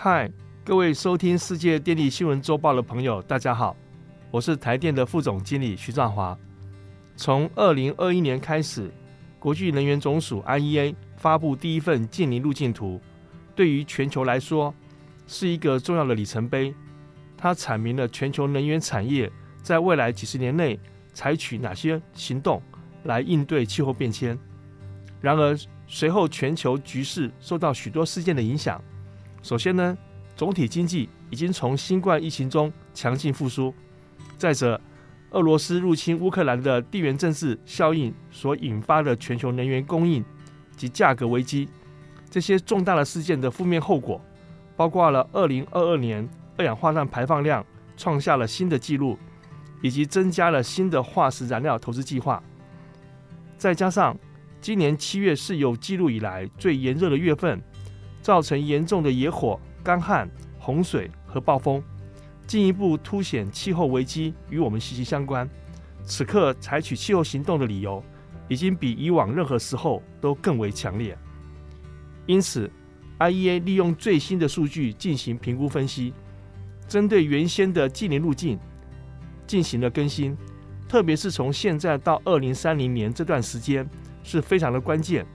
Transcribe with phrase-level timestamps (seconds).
[0.00, 0.30] 嗨，
[0.64, 3.74] 各位收听世界电力新闻周报的朋友，大家好，
[4.30, 6.38] 我是台电的副总经理徐兆华。
[7.16, 8.92] 从二零二一年开始，
[9.40, 13.00] 国际能源总署 IEA 发布第一份近邻路径图，
[13.56, 14.72] 对于全球来说
[15.26, 16.72] 是一个重要的里程碑。
[17.36, 19.28] 它阐明了全球能源产业
[19.64, 20.78] 在未来几十年内
[21.12, 22.62] 采取哪些行动
[23.02, 24.38] 来应对气候变迁。
[25.20, 25.58] 然而，
[25.88, 28.80] 随后全球局势受到许多事件的影响。
[29.42, 29.96] 首先呢，
[30.36, 33.72] 总体经济已经从新冠疫情中强劲复苏。
[34.36, 34.80] 再者，
[35.30, 40.24] 俄罗斯入侵乌克兰的地缘政治效应所引发的全球能源供应
[40.76, 41.68] 及价格危机，
[42.30, 44.20] 这些重大的事件的负面后果，
[44.76, 47.64] 包括了二零二二年二氧化碳排放量
[47.96, 49.18] 创下了新的纪录，
[49.82, 52.42] 以及增加了新的化石燃料投资计划。
[53.56, 54.16] 再加上
[54.60, 57.60] 今年七月是有记录以来最炎热的月份。
[58.20, 61.82] 造成严重的野火、干旱、洪水和暴风，
[62.46, 65.48] 进一步凸显气候危机与我们息息相关。
[66.04, 68.02] 此刻采取气候行动的理由，
[68.48, 71.16] 已经比以往任何时候都更为强烈。
[72.26, 72.70] 因此
[73.18, 76.12] ，IEA 利用最新的数据进行评估分析，
[76.86, 78.58] 针对原先的近年路径
[79.46, 80.36] 进行了更新，
[80.88, 83.88] 特别是从现在到二零三零年这段时间
[84.22, 85.26] 是非常的关键。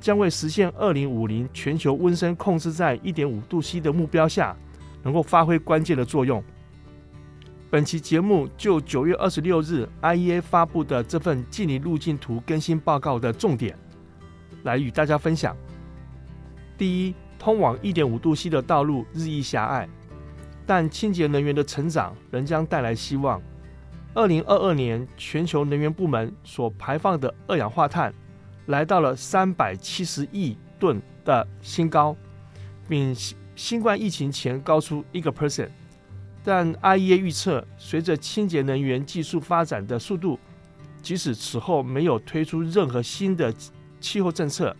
[0.00, 4.56] 将为实现二零五零全球温升控制在一点五度 C 的目标下，
[5.02, 6.42] 能够发挥关键的作用。
[7.68, 13.78] 本期节目就九月二十六日 IEA 发布的这份近邻路径图更新报告的重点，
[14.62, 15.56] 来与大家分享。
[16.76, 19.88] 第一，通往一点五度 C 的道路日益狭隘，
[20.66, 23.40] 但清洁能源的成长仍将带来希望。
[24.14, 28.12] 二零二二年全球能源部门所排放的二氧化碳。
[28.70, 32.16] 来到了三百七十亿吨的新高，
[32.88, 35.68] 比新新冠疫情前高出一个 percent。
[36.42, 40.38] 但 IEA 预测，随着清洁能源技术发展的速度，
[41.02, 43.52] 即使此后没有推出任何新的
[44.00, 44.74] 气候政策，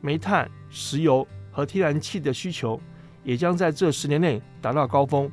[0.00, 2.80] 煤炭、石油和天然气的需求
[3.22, 5.30] 也将在这十年内达到高峰。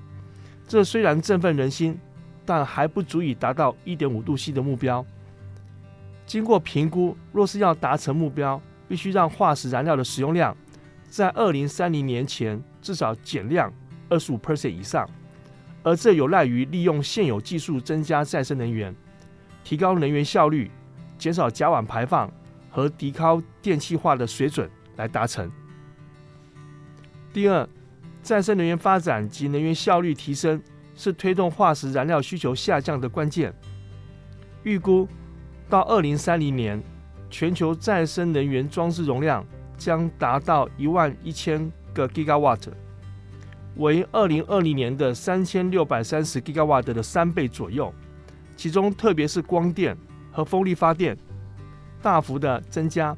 [0.67, 1.97] 这虽然振奋人心，
[2.45, 5.05] 但还不足以达到一点五度 C 的目标。
[6.31, 10.55] 经过评估，若是要达成目标，必须让化石燃料的使用量
[11.09, 13.69] 在二零三零年前至少减量
[14.07, 15.05] 二十五 percent 以上，
[15.83, 18.95] 而这有赖于利用现有技术增加再生能源，
[19.65, 20.71] 提高能源效率，
[21.17, 22.31] 减少甲烷排放
[22.69, 25.51] 和提高电气化的水准来达成。
[27.33, 27.67] 第二，
[28.23, 30.63] 再生能源发展及能源效率提升
[30.95, 33.53] 是推动化石燃料需求下降的关键。
[34.63, 35.05] 预估。
[35.71, 36.83] 到二零三零年，
[37.29, 39.41] 全球再生能源装置容量
[39.77, 42.67] 将达到一万一千个 gigawatt，
[43.77, 47.91] 为二零二零年的三千六百三十 gigawatt 的三倍左右。
[48.57, 49.95] 其中，特别是光电
[50.29, 51.17] 和风力发电
[52.01, 53.15] 大幅的增加，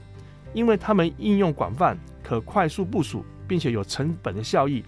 [0.54, 4.84] 因为它们应用广泛，可快速部署，并且有成本的效益。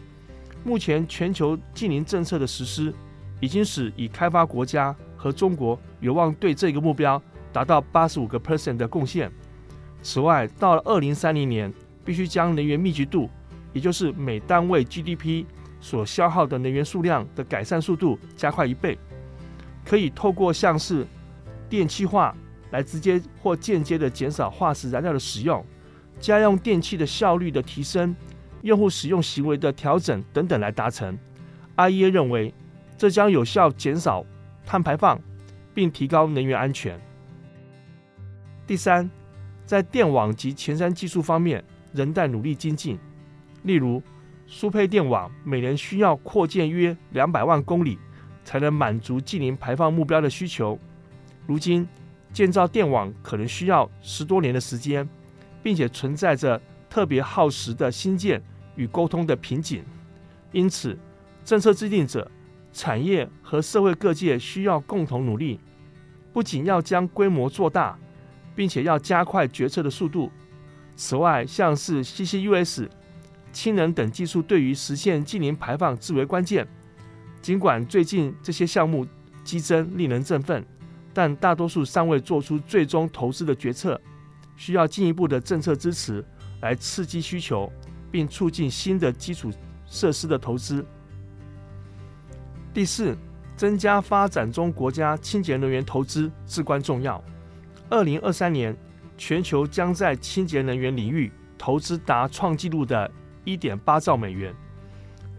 [0.63, 2.93] 目前，全球近邻政策的实施，
[3.39, 7.19] 已经使已开发国家和中国有望对这个目标。
[7.55, 9.31] 达到八十五个 percent 的贡献。
[10.03, 11.73] 此外，到了二零三零年，
[12.03, 13.29] 必须将能源密集度，
[13.71, 15.45] 也就是每单位 GDP
[15.79, 18.97] 所消耗的能源数量的改善速度加快一倍。
[19.85, 21.07] 可以透过像是
[21.69, 22.35] 电气化
[22.71, 25.65] 来直接或间接的减少化石燃料的使用，
[26.19, 28.13] 家用电器的效率的提升，
[28.63, 31.17] 用户使用行为的调整等等来达成。
[31.77, 32.53] IEA 认为，
[32.97, 34.25] 这将有效减少
[34.65, 35.17] 碳排放，
[35.73, 36.99] 并提高能源安全。
[38.67, 39.07] 第三，
[39.65, 42.97] 在电网及前瞻技术方面仍在努力精进。
[43.61, 44.01] 例如，
[44.47, 47.99] 输配电网每年需要扩建约两百万公里，
[48.43, 50.79] 才能满足近零排放目标的需求。
[51.45, 51.87] 如今，
[52.33, 55.07] 建造电网可能需要十多年的时间，
[55.61, 56.59] 并且存在着
[56.89, 58.41] 特别耗时的新建
[58.75, 59.83] 与沟通的瓶颈。
[60.51, 60.97] 因此，
[61.44, 62.29] 政策制定者、
[62.73, 65.59] 产业和社会各界需要共同努力，
[66.33, 67.95] 不仅要将规模做大。
[68.56, 70.31] 并且要加快决策的速度。
[70.96, 72.88] 此外，像是 CCUS、
[73.52, 76.66] 氢能等技术，对于实现近零排放至为关键。
[77.42, 79.06] 尽管最近这些项目
[79.44, 80.66] 激增，令人振奋，
[81.13, 84.00] 但大多数尚未做出最终投资的决策，
[84.56, 86.25] 需要进一步的政策支持
[86.62, 87.72] 来刺激需求，
[88.10, 89.52] 并促进新的基础
[89.86, 90.84] 设施的投资。
[92.74, 93.16] 第四，
[93.56, 97.24] 增加发展中国家清洁能源投资至关重要。
[97.89, 98.75] 二零二三年，
[99.17, 103.09] 全球将在清洁能源领域投资达创纪录的
[103.43, 104.53] 一点八兆美元。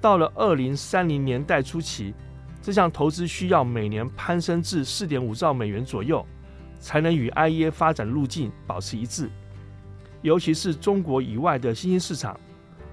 [0.00, 2.14] 到了二零三零年代初期，
[2.62, 6.24] 这项投资需要每年攀升至四点五兆美元左右，
[6.78, 9.28] 才能与 IEA 发展路径保持一致。
[10.22, 12.38] 尤其是中国以外的新兴市场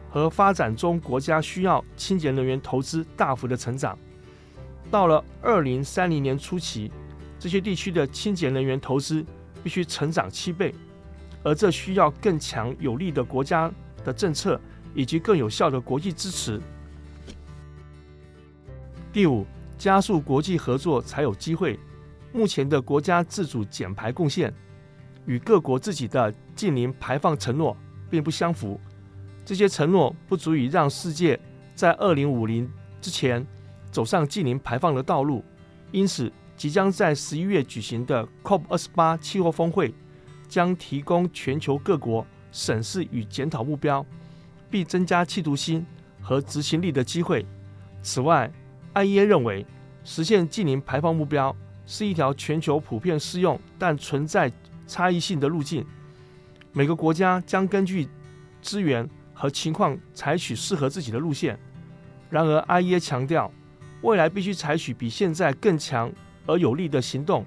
[0.10, 3.98] 和发展中国家需要清洁能源投资大幅的成长。
[4.90, 6.92] 到了二零三零年初期，
[7.40, 9.26] 这些地区的清洁能源投资
[9.64, 10.76] 必须成长七倍，
[11.42, 13.72] 而这需要更强有力的国家
[14.04, 14.60] 的政策
[14.94, 16.62] 以及更有效的国际支持。
[19.12, 19.46] 第五，
[19.78, 21.80] 加速国际合作才有机会。
[22.34, 24.54] 目前的国家自主减排贡献
[25.26, 27.78] 与各国自己的近零排放承诺
[28.10, 28.80] 并不相符，
[29.46, 31.40] 这些承诺不足以让世界
[31.74, 32.70] 在二零五零
[33.02, 33.46] 之前。
[33.92, 35.46] 走上近零排放的道路，
[35.92, 39.94] 因此即将在十一月举行的 COP 二十八气候峰会
[40.48, 44.06] 将提供全球各国审视与检讨目标，
[44.70, 45.86] 并增加企图心
[46.22, 47.46] 和执行力的机会。
[48.02, 48.52] 此外
[48.94, 49.66] ，IEA 认为
[50.04, 51.56] 实现近零排放目标
[51.86, 54.52] 是一条全球普遍适用但存在
[54.88, 55.86] 差异性的路径，
[56.72, 58.08] 每个国家将根据
[58.62, 61.60] 资源和情况采取适合自己的路线。
[62.30, 63.52] 然而，IEA 强调。
[64.04, 66.12] 未来必须采取比现在更强
[66.46, 67.46] 而有力的行动，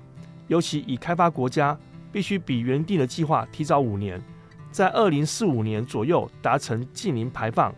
[0.48, 1.78] 尤其以开发国家
[2.12, 4.22] 必须比原定的计划提早五年，
[4.70, 7.74] 在二零四五年左右达成近零排放，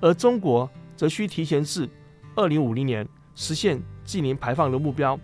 [0.00, 1.88] 而中国则需提前至
[2.34, 5.18] 二零五零年实现近零排放的目标。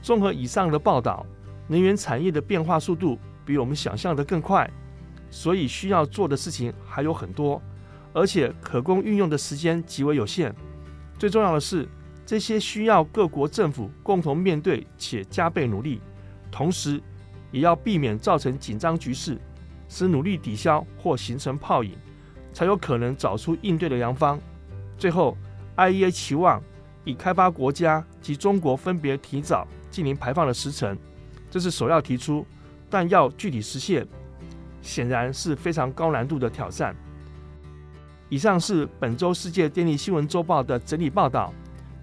[0.00, 1.24] 综合以上的报道，
[1.66, 4.70] 能源产业的变化速度比我们想象的更快，
[5.30, 7.60] 所以需要做的事情还有很多，
[8.12, 10.54] 而且可供运用的时间极为有限。
[11.18, 11.86] 最重要的是，
[12.28, 15.98] 这些需要各国政府共同面对且加倍努力，
[16.50, 17.00] 同时
[17.50, 19.38] 也要避免造成紧张局势，
[19.88, 21.96] 使努力抵消或形成泡影，
[22.52, 24.38] 才有可能找出应对的良方。
[24.98, 25.38] 最后
[25.74, 26.62] ，IEA 期望
[27.02, 30.98] 以开发国家及中国分别提早进行排放的时程，
[31.50, 32.44] 这是首要提出，
[32.90, 34.06] 但要具体实现，
[34.82, 36.94] 显然是非常高难度的挑战。
[38.28, 41.54] 以上是本周世界电力新闻周报的整理报道。